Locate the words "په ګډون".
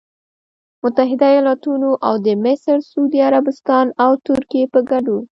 4.73-5.23